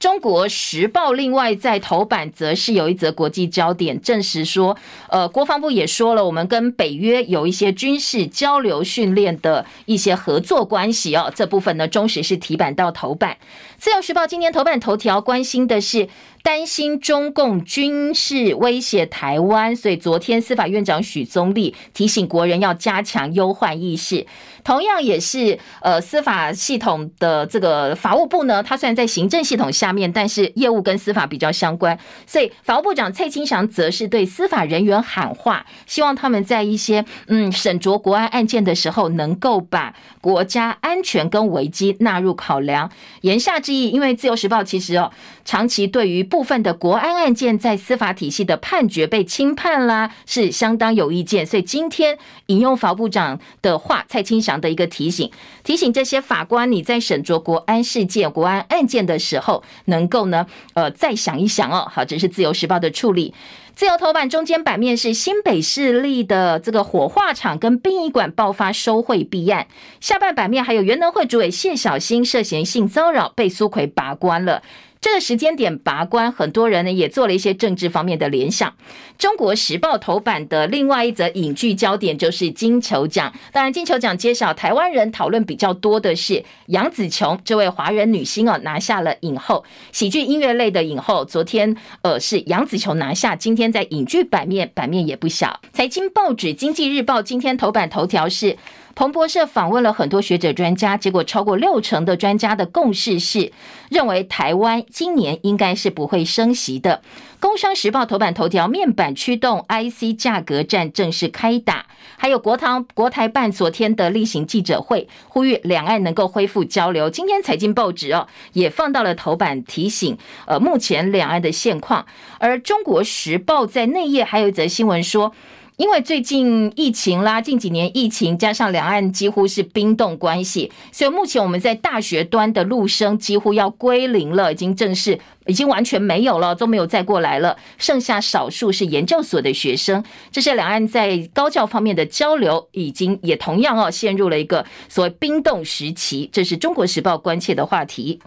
[0.02, 4.76] 中国时报另外在头版则是有一则国际焦点，证实说，
[5.08, 11.32] 呃，国防部也说了，我们跟北约有一些军事交流训练的一些合作关系哦。
[11.32, 13.36] 这部分呢，中时是提版到头版。
[13.82, 16.08] 自由时报今天头版头条关心的是。
[16.44, 24.26] 担心中共军事威胁台湾，所以昨天司法院长许宗力提醒国人要加强忧患意识。
[24.64, 42.90] 同样也是呃司法系统的这个法务部呢，它虽然在行政系统下面，但是业务跟司法比较相关，所以法务部长蔡清祥则是对司法人员喊话，希望他们在一些嗯审酌国安案件的时候，能够把国家安全跟危机纳入考量。
[43.20, 45.10] 言下之因为自由时报其实哦
[45.44, 51.44] 长期对于部分的国安案件在司法体系的判决被轻判啦，是相当有意见。
[51.44, 55.30] 所以今天引用法部长的话，蔡清祥的一个提醒，
[55.64, 61.88] 提醒这些法官，你在审酌国安事件、国安案件的时候，能够呢，呃，再想一想哦。
[61.90, 63.34] 好，这是自由时报的处理。
[63.74, 69.66] 自由头版中间版面是新北市立的这个火化场跟殡仪馆爆发收贿弊案，
[69.98, 74.62] 下半版面还有原能会主委谢小新涉嫌性骚扰被苏奎拔关了。
[75.02, 78.72] 这个时间点拔关，很多人呢也做了一些政治方面的联想。
[79.18, 83.32] 中国时报头版的另外一则影剧焦点就是金球奖。
[83.52, 91.24] 当然，金球奖揭晓，台湾人讨论比较多的是杨紫琼这位华人女星哦，拿下了影后，喜剧音乐类的影后。
[91.24, 95.60] 昨天呃是杨紫琼拿下，今天在影剧版面版面也不小。
[95.72, 98.56] 财经报纸《经济日报》今天头版头条是。
[98.94, 103.52] 彭博社访问了很多学者专家，结果超过六成的专家的共识是
[103.90, 107.02] 认为台湾今年应该是不会升息的。
[107.40, 111.86] 工商时报头版头条，面板驱动 IC 价格战正式开打。
[112.16, 117.10] 还有国台国台办昨天的例行记者会，呼吁两岸能够恢复交流。
[117.10, 122.06] 今天财经报纸哦也放到了头版提醒，呃，目前两岸的现况。
[122.38, 125.32] 而中国时报在内页还有一则新闻说。
[125.82, 140.04] 因为最近疫情啦，近几年疫情加上两岸几乎是冰冻关系，所以目前我们在大学端的陆生几乎要归零了，已经正式已经完全没有了，都没有再过来了，剩下少数是研究所的学生。
[140.30, 148.20] 这是两岸在高教方面的交流，已经也同样哦陷入了一个所谓冰冻时期，这是中国时报关切的话题。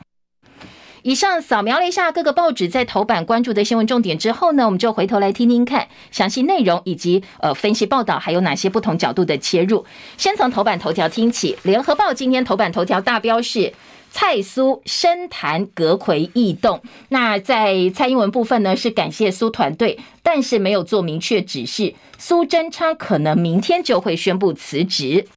[1.06, 9.86] 以上扫描了一下各个报纸在头版关注的新闻重点之后呢，我们就回头来听听看详细内容以及呃分析报道还有哪些不同角度的切入。
[10.18, 13.72] 先从头版头条听起，联合报今天头版头条大标是
[14.10, 16.82] 蔡苏深谈阁揆异动。
[17.10, 21.94] 那在蔡英文部分呢，是感谢苏团队，但是没有做明确指示。
[22.18, 25.28] 苏贞昌可能明天就会宣布辞职。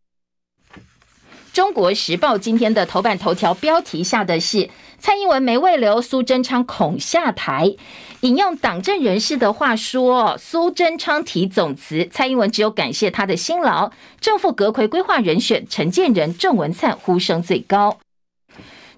[1.59, 4.71] 中国时报今天的头版头条标题下的是。
[5.01, 7.75] 蔡英文没未留，苏贞昌恐下台。
[8.21, 13.91] 引用党政人士的话说：“苏贞昌提总辞，蔡英文只有感谢他的辛劳。
[14.21, 17.99] 正副阁揆规划人选陈建仁、郑文灿呼声最高。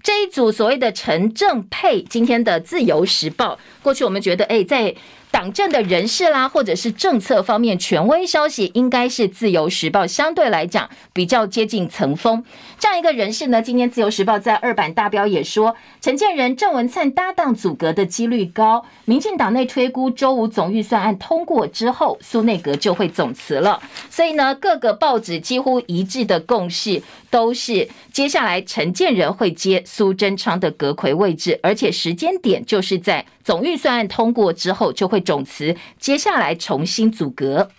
[0.02, 4.94] 这一组所谓的陈郑配，今天的自由时报，过去我们觉得，哎，在。”
[5.30, 12.44] 党政的人士啦，或者是政策方面权威消息，应该是自由时报相对来讲比较接近层峰。
[12.78, 18.84] 这样一个人士呢，今天自由时报在二版大标也说，陈建仁、郑文灿搭档组阁的几率高。
[19.04, 23.80] 民进党内推估周五总预算案通过之后，苏内阁就会总辞了。
[24.10, 35.20] 所以呢，各个报纸几乎一致的共识都是，接下来陈建仁会接苏贞昌的阁揆位置，而且时间点就是在总预算案通过之后就会。
[35.30, 37.70] 总辞，接下来重新组阁。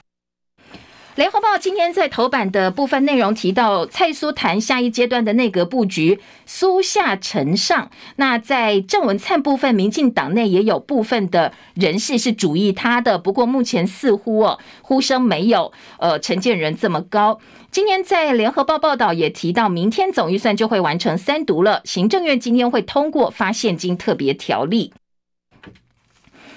[1.16, 7.92] 联合报今天在头版的部分内容提到，蔡苏谈下一阶段的内阁布局，苏下陈上。
[8.16, 17.42] 那在郑文灿部分，民进党内也有部分的人士是主意他的，不过目前似乎哦呼声没有呃陈建仁这么高。
[17.70, 24.94] 今天在联合报报道也提到，明天总预算就会完成三读了，行政院今天会通过发现金特别条例。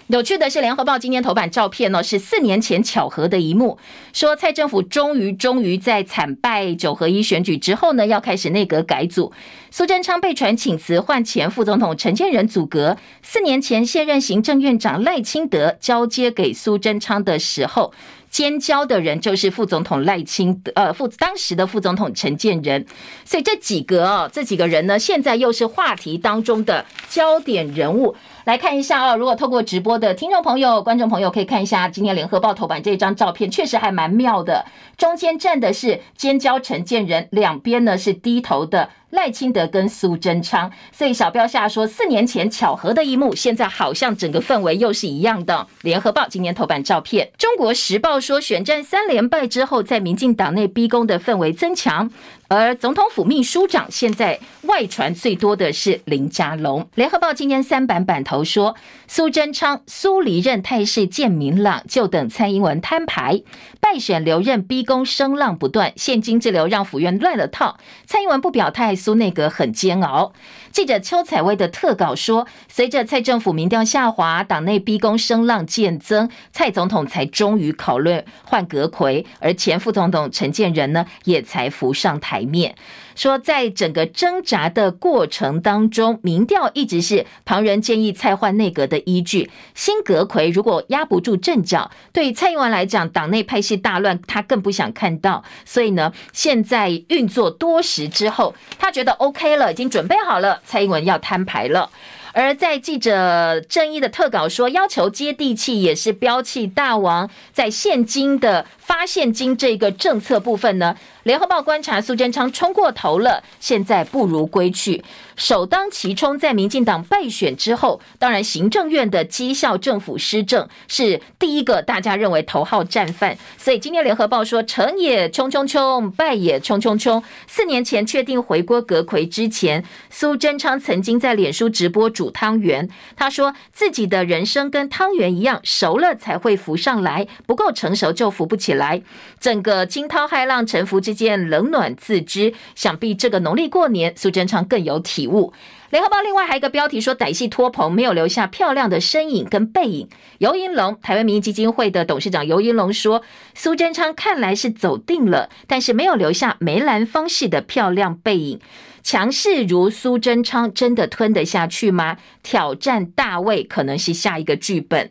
[0.09, 3.79] 有趣的是，联合报今天头版照片呢，是四年前巧合的一幕，
[4.12, 9.33] 说蔡政府终于终于在惨败九合一选举之后呢，要开始内阁改组。
[9.71, 12.99] 苏贞昌被传请辞，换前副总统陈建仁组阁。
[13.23, 17.95] 四年前现任行政院长赖清德交接给苏贞昌的时候，
[18.29, 22.85] 监交的人就是副总统赖清德，呃，副当时的副总统陈建仁。
[23.25, 28.14] 所以这几个哦，这几个人呢，现在又是话题当中的焦点人物。
[28.45, 34.67] 来看一下啊，如果透过直播的听众朋友、观众朋友可以看一下今天联合报头版这张照片，确实还蛮妙的。
[34.99, 38.91] 中间站的是监交陈建仁，两边呢是低头的。
[39.11, 45.69] 赖清德跟苏贞昌，所以小标下说四年前巧合的一幕，现在好像整个氛围又是一样的。
[45.83, 52.11] 联合报今天头版照片，中国时报说选战三连败之后，在民进党内逼宫的氛围增强。
[52.49, 56.89] 而总统府秘书长现在外传最多的是林佳龙。
[56.95, 58.77] 联合报今天三版版头说，
[59.07, 63.43] 苏贞昌苏离任态势渐明朗，就等蔡英文摊牌。
[63.81, 67.77] 败选留任逼宫声浪不断，现金滞留让府院乱了套。
[68.07, 70.33] 蔡英文不表态，苏内阁很煎熬。
[70.73, 82.75] 记者邱采薇的特稿说，随着蔡政府民调下滑，党内逼宫声浪渐增，蔡总统才终于考虑换阁揆，而前副总统陈建仁呢，也才浮上台台面。
[83.14, 89.49] 说，在整个挣扎的过程当中，民调一直是旁人建议蔡换内阁的依据。
[89.73, 95.44] 新阁魁如果压不住阵脚，对蔡英文来讲，党内派系大乱，他更不想看到。
[95.64, 101.88] 所以呢，现在运作多时之后，他觉得 OK 了，已经准备好了，蔡英文要摊牌了。
[102.35, 115.05] 而在记者正义的特稿说，要求接地气也是标气大王，在现金的发现金这个政策部分呢，联合报观察苏贞昌冲过头了，现在不如归去。
[115.37, 123.37] 首当其冲，在民进党败选之后，当然行政院的绩效政府施政是第一个大家认为头号战犯。
[123.59, 127.23] 所以今天联合报说，成也冲冲冲，败也冲冲冲。
[127.47, 139.03] 四年前确定回锅阁魁之前，苏贞昌曾经在脸书直播煮汤圆，他说自己的人生跟汤圆一样，熟了才会浮上来，不够成熟就浮不起来。
[139.40, 142.55] 整个惊涛骇浪沉浮之间，冷暖自知。
[142.75, 145.24] 想必这个农历过年，苏贞昌更有体。
[145.25, 145.53] 礼物。
[145.91, 150.09] 联合报另外还有一个标题说，歹戏拖棚没有留下漂亮的身影跟背影。
[150.39, 153.23] 尤银龙，台湾民意基金会的董事长尤银龙说，
[153.55, 158.61] 苏贞昌看来是走定了，但是没有留下梅兰芳式的漂亮背影。
[159.03, 162.17] 强势如苏贞昌，真的吞得下去吗？
[162.43, 165.11] 挑战大卫可能是下一个剧本。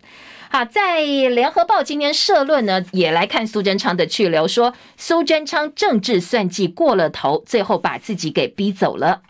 [0.50, 9.22] 好，在联合报今天社论呢，也来看苏贞昌的去留，说苏贞昌政治算计过了头，最后把自己给逼走了。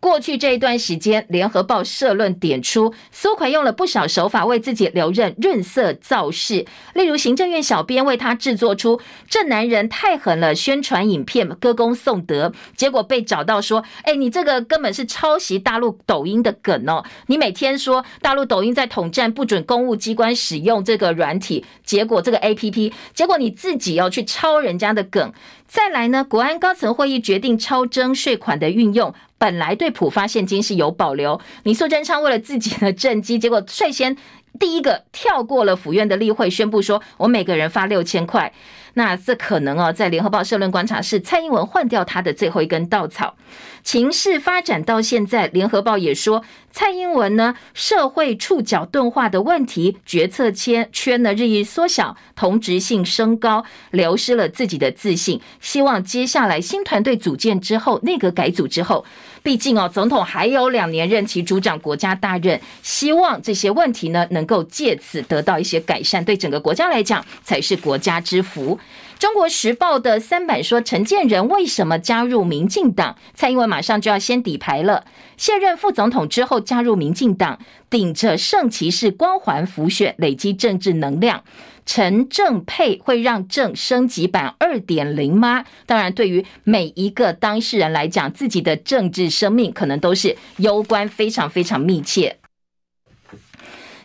[0.00, 17.04] 过去这一段时间，联合报社论点出，苏揆用了不少手法为自己留任润色造势，例如行政院小编为他制作出“这男人太狠了”宣传影片，歌功颂德，结果被找到说：“哎，你这个根本是抄袭大陆抖音的梗哦！
[17.26, 25.30] 你每天说大陆抖音在统战，不准公务机关使用这个软体，结果这个 APP，结果你自己要去抄人家的梗。”
[25.68, 31.40] 再来呢，国安高层会议决定超征税款的运用，本来对普发现金是有保留。
[31.62, 34.14] 你苏贞昌为了自己的政绩，结果率先
[34.58, 38.52] 第一个跳过了府院的例会，宣布说我每个人发六千块。
[38.94, 43.36] 那这可能哦，在联合报社论观察是蔡英文换掉他的最后一根稻草。
[43.84, 55.40] 情势发展到现在，联合报也说，蔡英文呢，社会触角钝化的问题，决策圈圈呢日益缩小，同质性升高，流失了自己的自信。
[55.60, 59.04] 希望接下来新团队组建之后，内阁改组之后，
[59.42, 68.78] 毕竟哦，总统还有两年任期，主掌国家大任，希望这些问题呢能够借此得到一些改善，对整个国家来讲才是国家之福。
[69.20, 73.16] 中国时报的三版说，陈建仁为什么加入民进党？
[73.34, 75.04] 蔡英文马上就要先底牌了。
[75.36, 77.58] 卸任副总统之后加入民进党，
[77.90, 81.44] 顶着圣骑士光环浮选，累积政治能量。
[81.84, 85.66] 陈郑配会让政升级版二点零吗？
[85.84, 92.38] 当然，对于每一个当事人来讲，自己的政治生命可能都是攸关非常非常密切。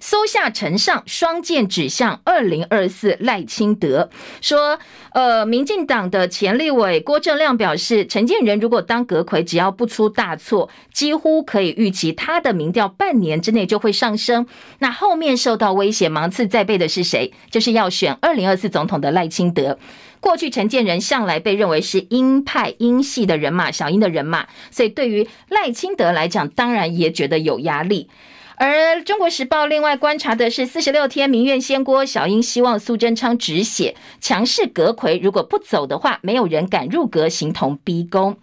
[0.06, 4.78] 搜下陈上双剑指向二零二四赖清德，说，
[5.14, 14.46] 呃，民进党的前立委郭正亮表示，陈建仁如果当阁揆，只要不出大错，几乎可以预期他的民调半年之内就会上升。
[14.78, 17.34] 那后面受到威胁、芒刺在背的是谁？
[17.50, 19.80] 就是要选二零二四总统的赖清德。
[20.20, 28.08] 过去陈建仁向来被认为是鹰派鹰系的人马，小鹰的人马，所以对于赖清德来讲，当然也觉得有压力。
[28.58, 38.38] 而《中国时报》另外观察的是，四十六天民怨掀锅，小英希望苏贞昌止血，强势阁魁如果不走的话，没有人敢入阁，形同逼宫。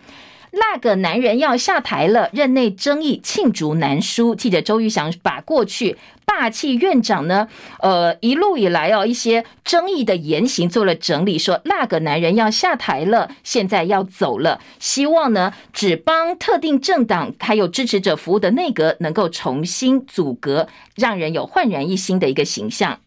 [0.53, 4.35] 那个男人要下台了，任内争议罄竹难书。
[4.35, 5.97] 记者周玉祥把过去
[6.27, 7.49] 霸气院长呢，
[7.81, 23.01] 呃，一路以来哦一些争议的言行做了整理，说那个男人要下台了，现在要走了，希望呢只帮特定政党还有支持者服务的内阁能够重新组阁，让人有焕然一新的一个形象。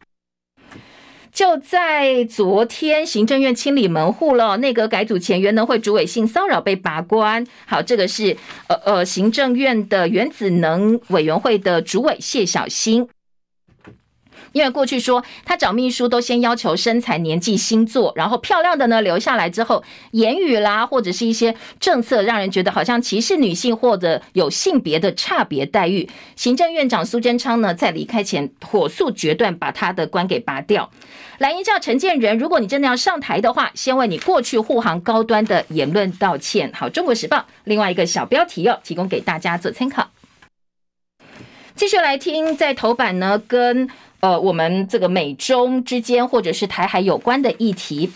[1.35, 4.55] 就在昨天，行政院清理门户了。
[4.55, 7.45] 内阁改组前，原能会主委性骚扰被拔关。
[7.65, 8.37] 好，这个是
[8.69, 13.05] 呃呃，行政院的原子能委员会的主委谢小新。
[14.55, 26.09] 因为过去说他找秘书都先要求身材、年纪、星座，然后漂亮的呢留下来之后，言语啦或者是一些政策，让人觉得好像歧视女性或者有性别的差别待遇。
[26.37, 30.89] 行政院长苏贞昌呢在离开前火速决断，把他的官给拔掉。
[31.39, 36.71] 蓝营叫陈建仁，如果你真的要上台的话，先为你过去护航高端的言论道歉。
[36.73, 40.11] 好，《中国时报》另外一个小标题哦，提供给大家做参考。
[41.75, 43.89] 继续来听，在头版呢跟。
[44.25, 48.07] 呃，我们这个美中之间，或者是台海有关的议题，《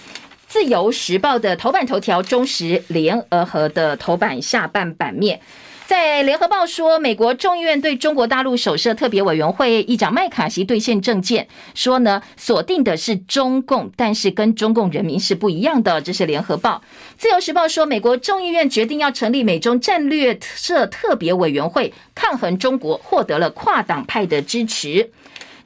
[0.48, 5.40] 自由时报》的头版头条，中时联合的头版下半版面，
[5.86, 16.02] 在联合报说，美国众议院对中国大陆首设特别委员会议长麦卡锡兑现政见，说呢，锁定的是中共，但是跟中共人民是不一样的。
[16.02, 16.82] 这是联合报，
[17.20, 25.12] 《自由时报》说，美国众议院决定要成立美中战略设特别委员会，抗衡中国，获得了跨党派的支持。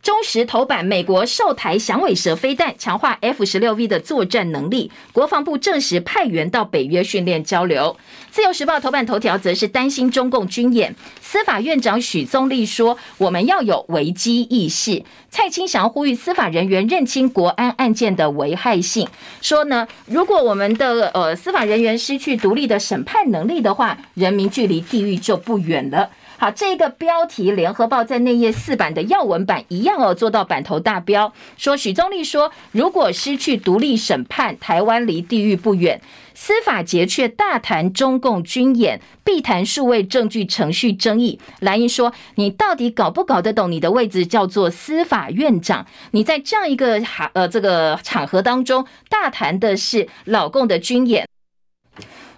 [0.04, 4.91] 中时头版，美国售台响尾蛇飞弹，强化 F 十六 V 的作战能力。
[5.14, 7.95] 国防部证实派员到北约训练交流。
[8.30, 10.93] 自由时报头版头条则是担心中共军演。
[11.22, 15.01] 司法院长许宗力说：“我们要有危机意识。”
[15.32, 19.08] 蔡清祥呼吁司法人员认清国安案件的危害性，
[19.41, 26.10] 说呢，如果我们的呃司法人员失去独立的审判能力的话，人民距离地狱就不远了。
[26.44, 36.02] 好，这个标题，联合报在内页四版的要闻版一样哦，做到版头大标，说许宗力说，如果失去独立审判，台湾离地狱不远。
[36.34, 41.39] 司法节却大谈中共军演，必谈数位证据程序争议。
[41.62, 43.72] 蓝英说，你到底搞不搞得懂？
[43.72, 51.26] 你的位置叫做司法院长，你在这样一个呃这个场合当中，大谈的是老共的军演。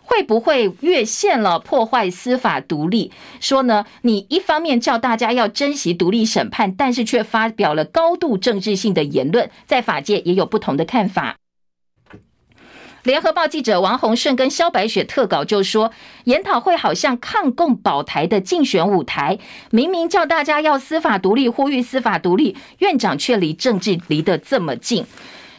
[0.06, 3.12] 会不会越线了，破坏司法独立？
[3.42, 11.36] 说呢，你一方面叫大家要珍惜独立审判，但是却发表了高度政治性的言论，在法界也有不同的看法。
[13.04, 15.92] 联合报记者王洪顺跟萧白雪特稿就说，
[16.24, 19.38] 研讨会好像抗共保台的竞选舞台，
[19.70, 25.06] 明明叫大家要司法独立，呼吁司法独立，院长却离政治离得这么近。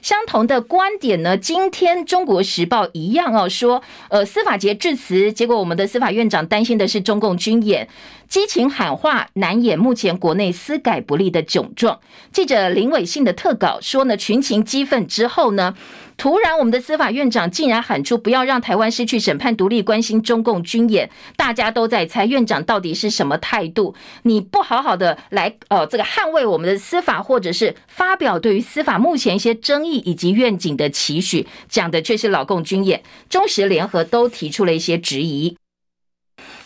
[0.03, 1.37] 相同的观点呢？
[1.37, 7.89] 今天《中国时报》一样哦，说呃司法节致辞，结果我们的司法院长担心的是中共军演，
[8.29, 11.99] 激情喊话，难掩目前国内司改不力的窘状。
[12.33, 15.75] 记者林伟信的特稿说呢，群情激愤之后呢，
[16.17, 23.95] 突然我们的司法院长竟然喊出不要让台湾失去审判独立，关心中共军演，大家都在猜院长到底是什么态度？
[24.23, 33.03] 你不好好的来呃这个捍卫我们的司法，或者是发表对于司法目前一些争议以及愿景的期许，讲的却是老共军演。
[33.29, 35.59] 中时联合都提出了一些质疑。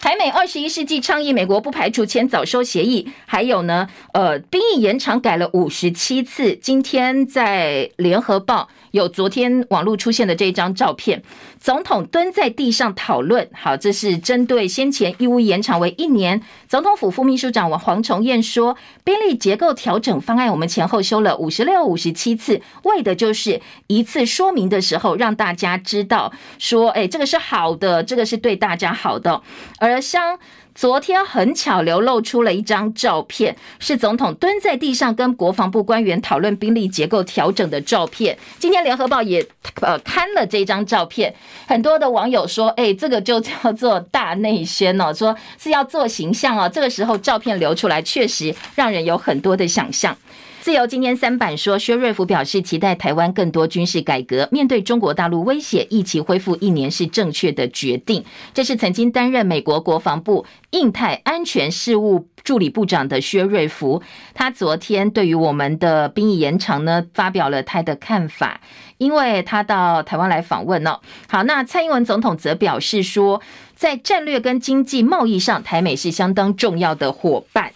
[0.00, 6.54] 台美二十一世纪倡议，美国不排除签早收协议，还有呢，呃，兵役延长改了五十七次。
[6.56, 8.68] 今天在联合报。
[8.92, 11.22] 有昨天网络出现的这一张照片，
[11.58, 13.48] 总统蹲在地上讨论。
[13.52, 16.42] 好，这是针对先前义务延长为一年。
[16.68, 29.42] 总统府副秘书长黄崇彦说，兵力结构调整方案我们前后修了五十六、五十七次，为的就是一次说明的时候让大家知道说，哎，这个是好的，这个是对大家好的。
[29.78, 30.38] 而像。
[30.74, 38.38] 昨天很巧流露出了一张照片，是总统蹲在地上跟国防部官员讨论兵力结构调整的照片。
[38.58, 39.46] 今天联合报也
[39.80, 41.34] 呃刊了这张照片，
[41.66, 50.16] 很多的网友说：“哎，这个就叫做大内宣哦，说是要做形象哦。”这个时候照片流出来，确实让人有很多的想象。
[50.60, 58.22] 自由今天三版说，薛瑞福表示期待台湾更多军事改革，面对中国大陆威胁，一起恢复一年是正确的决定。
[58.52, 64.02] 这是曾经担任美国国防部印太安全事务助理部长的薛瑞福，
[64.34, 68.60] 他昨天对于我们的兵役延长呢，发表了他的看法，
[68.98, 71.00] 因为他到台湾来访问哦。
[71.30, 73.40] 好，那蔡英文总统则表示说，
[73.74, 77.72] 在战略跟经济贸易上，台美是相当重要的伙伴。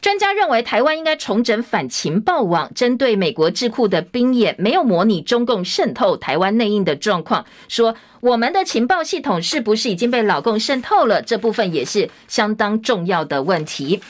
[0.00, 7.44] 专家认为，台湾应该重整反情报网，针对美国智库的兵演，没有模拟中共渗透台湾内应的状况。
[7.68, 11.20] 说我们的情报系统是不是已经被老共渗透了？
[11.20, 14.00] 这部分也是相当重要的问题。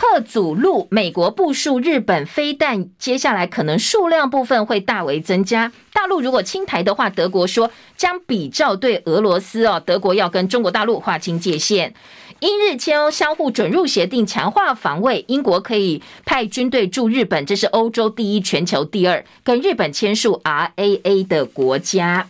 [0.00, 5.72] 贺祖路，美国部署日本飞弹，接下来可能数量部分会大为增加。
[5.92, 11.92] 大陆如果侵台的话，德国说将比照对俄罗斯哦，德国要跟中国大陆划清界限。
[12.38, 15.24] 英日签相互准入协定，强化防卫。
[15.26, 22.28] 英国可以派军队驻日本，这是欧洲第一、全球第二，跟日本签署 RAA 的国家。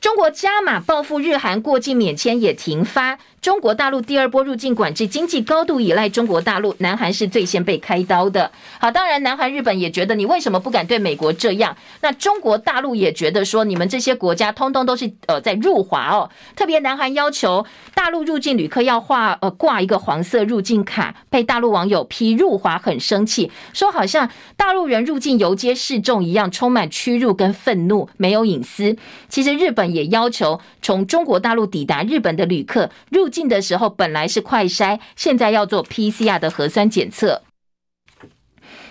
[0.00, 3.18] 中国加码报复日韩过境免签也停发。
[3.42, 8.52] 中国大陆第二波入境管制，经济高度依赖中国大陆，南韩是最先被开刀的。
[8.78, 11.76] 好，当然南韩、日本也觉得你为什么不敢对美国这样？
[12.02, 16.30] 那中国大陆也觉得说，你们这些国家通通都是呃在入华哦。
[16.54, 28.96] 特别南韩要求大陆入境旅客要画呃挂一个黄色入境卡，被大陆网友批入华很生气，说好像大陆人入境游街示众一样，充满屈辱跟愤怒，没有隐私。
[29.28, 29.82] 其实日本。
[29.92, 37.42] 也要求从中国大陆抵达日本的旅客入境的时候，本来是快筛，现在要做 PCR 的核酸检测。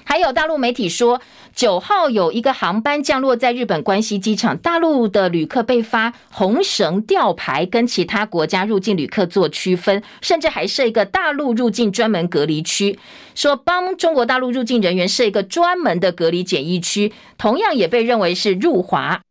[0.04, 1.22] 还有大陆媒体说，
[1.56, 13.00] 九号有一个航班降落在日本关西机场，大陆的旅客被发红绳吊牌，跟其他国家入境旅客做区分，甚至还设一个大陆入境专门隔离区，
[13.36, 19.22] 说帮中国大陆入境人员设一个专门的隔离检疫区，同样也被认为是入华。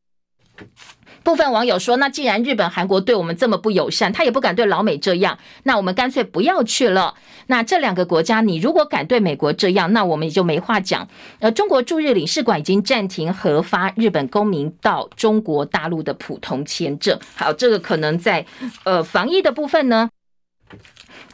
[1.31, 7.15] 部分网友说：“那既然日本、韩国对我们这么不友善，他也不敢对老美这样，那我们干脆不要去了。
[7.47, 11.07] 那这两个国家，你如果敢对美国这样，那我们也就没话讲。
[11.39, 17.17] 呃，中国驻日领事馆已经暂停核发日本公民到中国大陆的普通签证。
[17.37, 18.45] 好，这个可能在
[18.83, 20.11] 呃防疫的部分呢，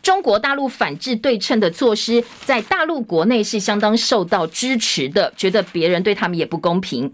[0.02, 7.10] 中国大陆反制对称的措施，在大陆国内是相当受到支持的，觉得别人对他们也不公平。”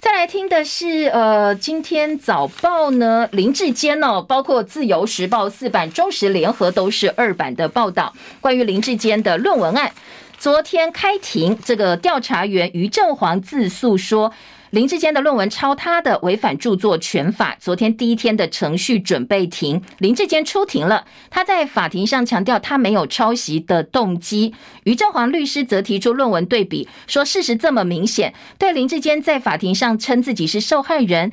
[0.00, 9.92] 再来听的是，呃，今天早报呢，林志坚哦，包括自由时报四版、中时联合都是二版的报道，关于林志坚的论文案，
[10.38, 14.32] 昨天开庭，这个调查员余正煌自诉说。
[14.70, 17.56] 林志坚的论文抄他的，违反著作权法。
[17.58, 21.06] 昨天第一天的程序准备庭，林志坚出庭了。
[21.30, 24.54] 他在法庭上强调他没有抄袭的动机。
[24.84, 31.32] 于正煌律师则提出论文对比，说事实这么明显，对林志坚在法庭上称自己是受害人。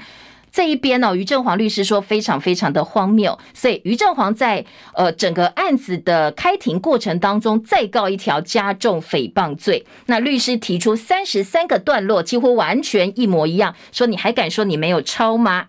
[0.55, 9.85] 这一边呢、哦，于正煌律师说非常非常的荒谬，所以于正煌在呃整个案子的开庭过程当中再告一条加重诽谤罪。
[10.05, 15.65] 那律师提出三十三个段落，几乎完全一模一样，说你还敢说你没有抄吗？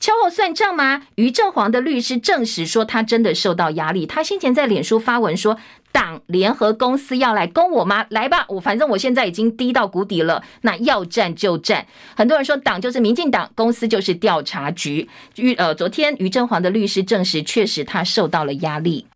[0.00, 1.02] 秋后算账吗？
[1.16, 4.06] 于正煌的律师证实说，他真的受到压力。
[4.06, 5.58] 他先前在脸书发文说，
[5.92, 8.06] 党联合公司要来攻我吗？
[8.08, 11.86] 来吧，我反正我现在已经低到谷底了，那要战就战。
[12.16, 15.08] 很多人说，党就是民进党，公司就是调查局。
[15.36, 19.06] 于呃，昨天于正煌的律师证实，确实他受到了压力。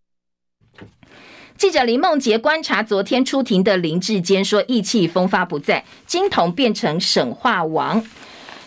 [1.57, 8.05] 记者林梦洁观察昨天出庭的林志坚说，意气风发不在，金童变成省话王。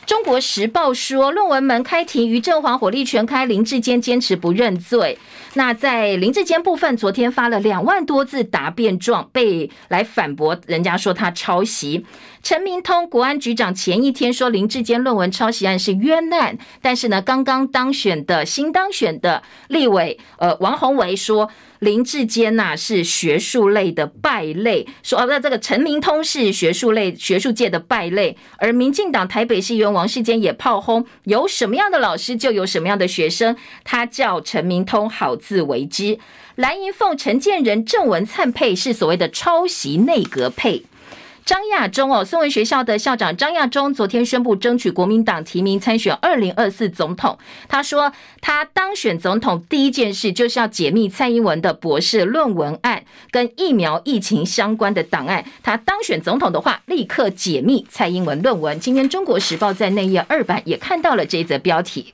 [0.10, 5.20] 中国时报说，论文门开庭，于正煌火力全开，林志坚坚持不认罪。
[5.54, 12.04] 那在林志坚部分，昨天发了两万多字答辩状，被来反驳，人家说他抄袭。
[12.42, 21.52] 陈明通国安局长前一天说林志坚论文抄袭案是冤案，但是呢，刚刚当选的新当选的立委，呃，王宏维说。
[21.80, 36.18] 林志坚呐是学术类的败类，说哦，那这个陈明通是学术类学术界的败类，而民进党台北市议员王世坚也炮轰，有什么样的老师就有什么样的学生，他叫陈明通好自为之。
[36.56, 40.86] 蓝银凤陈建仁郑文灿配是所谓的抄袭内阁配。
[41.50, 47.40] 张亚中哦，孙文学校的校长张亚中昨天宣布争取国民党提名参选二零二四总统。
[47.68, 55.44] 他说，他当选总统第一件事就是要解密蔡英文的博士论文案跟疫苗疫情相关的档案。
[55.64, 58.80] 他当选总统的话，立刻解密蔡英文论文。
[58.80, 62.14] 今天《中国时报》在内页二版也看到了这则标题。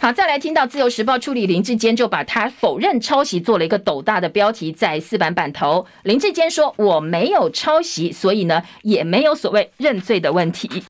[0.00, 5.84] 好，再来听到《自由时报》处理林志坚，就把他否认抄袭做了一个斗大的标题在四版版头。
[6.04, 10.84] 林志坚说：“我没有抄袭，所以呢，也没有所谓认罪的问题。”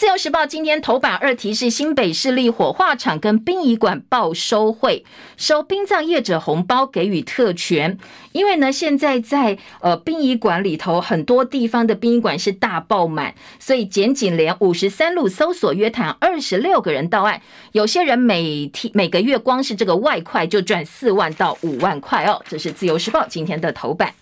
[0.00, 5.04] 自由时报今天头版二题是新北市立火化场跟殡仪馆报收贿，
[5.36, 7.98] 收殡葬业者红包给予特权。
[8.32, 17.42] 因为呢，现在在呃殡仪馆里头很多地方的殡仪馆是大爆满，所以检警连五十三路搜索约谈二十六个人到案，
[17.72, 22.40] 有些人每天每个月光是这个外快就赚四万到五万块哦。
[22.48, 24.14] 这是自由时报今天的头版。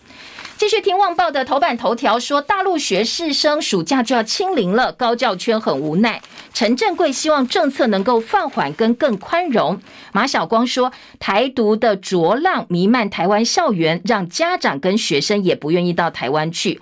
[0.58, 6.20] 继续听《旺报》的头版头条说，大陆学士生暑假就要清零了，高教圈很无奈。
[6.52, 9.80] 陈振贵希望政策能够放缓跟更宽容。
[10.10, 16.80] 马晓光说，台独的浊浪弥漫台湾校园，让家长跟学生也不愿意到台湾去。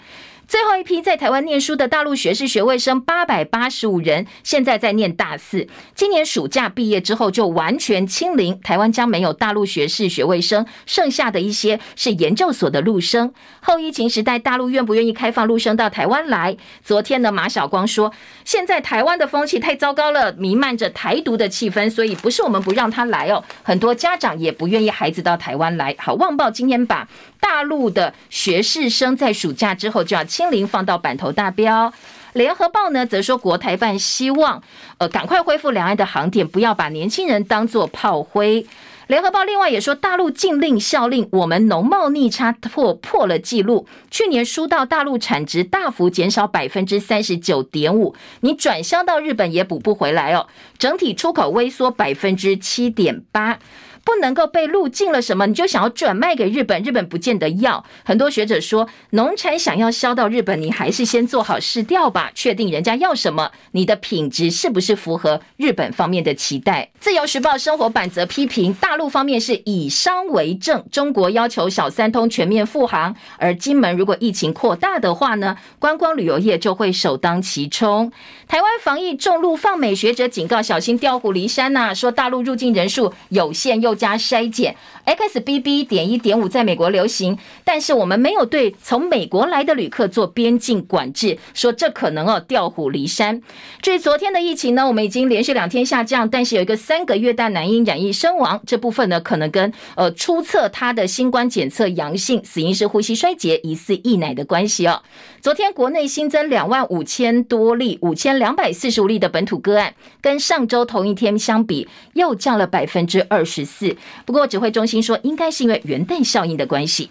[0.49, 5.66] 最后一批在台湾念书的大陆学士学位生八百八十五人，现在在念大四。
[5.94, 13.32] 今年暑假毕业之后就完全清零，台湾将没有大陆学士学位生，剩下的一些是研究所的陆生。
[13.61, 16.57] 后疫情时代，大陆愿不愿意开放陆生到台湾来？
[16.84, 18.12] 昨天的，马晓光说，
[18.44, 25.92] 现在台湾的风气太糟糕了，弥漫着台独的气氛，所以不是我们不让他来哦，很多家长也不愿意孩子到台湾来。
[25.99, 27.09] 好，旺报今天把
[27.41, 30.26] 大陆的学士生在暑假之后就要。
[30.26, 31.91] 清零放到版头大标，
[32.34, 34.62] 联合报呢则说国台办希望
[34.99, 38.66] 呃赶快恢复两岸的航点，不要把年轻人当作炮灰。
[39.07, 53.59] 联合报另外也说，大陆禁令效令，我们农贸逆差破破了纪录，去年输到大陆产值大幅减少百分之三十九点五，你转销到日本也补不回来哦，整体出口微缩百分之七点八。
[54.07, 57.85] 不能够被入境了什么，你就想要转卖给日本，日本不见得要。
[58.05, 66.93] 很多学者说，农产想要销到日本，你还是先做好市调吧，确定人家要什么，你的品质是不是符合日本方面的期待。
[67.01, 78.13] 自由时报生活版则批评，大陆方面是以商为政，中国要求小三通全面复航，而金门如果疫情扩大的话呢，观光旅游业就会首当其冲。
[78.47, 84.76] 台湾防疫重路放美，学者警告小心调虎离山呐、说大陆入境人数有限又加筛检
[85.07, 85.86] ，XBB.
[85.86, 93.40] 点一点五在美国流行，但是我们没有对从美国来的旅客做边境管制，说这可能哦调虎离山。
[93.80, 105.03] 至于昨天的疫情呢，我们已经连续两天下降，但是有一个三个月大男婴染疫身亡，这部分呢可能跟呃初测他的新冠检测阳性，死因是呼吸衰竭，疑似溢奶的关系哦。
[105.40, 113.86] 昨天国内新增两万五千多例，五千两百四十五例的本土个案，跟上周同一天相比又降了百分之二十四。
[114.24, 117.11] 不过，指挥中心说，应该是因为元旦效应的关系。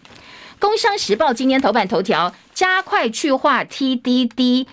[0.58, 4.66] 工商时报今天头版头条：加快去化 TDD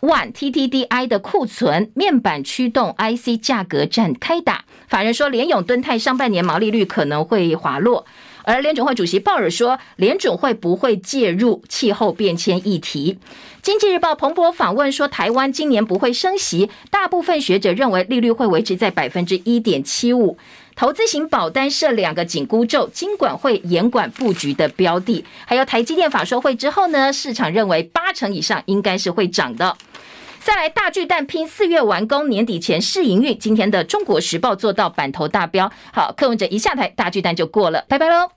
[0.00, 4.64] One TDDI 的库存，面板驱动 IC 价格战开打。
[4.88, 8.06] 法人说，联永、敦泰上半年毛利率可能会滑落。
[8.44, 13.18] 而联准会主席鲍尔说，联准会不会介入气候变迁议题。
[13.60, 20.38] 经济日报彭博访问说，台湾今年不会升息，大部分学者认为利率会维持在百分之一点七五。
[20.76, 29.74] 投资型保单设两个紧箍咒，金管会严管布局的标的，还有台积电法说会之后呢，市场认为八成以上应该是会涨的。
[30.40, 33.36] 再来大巨蛋拼四月完工，年底前试营运。
[33.38, 38.35] 今天的中国时报做到版头大标，好，柯文哲一下台，大巨蛋就过了，拜拜喽。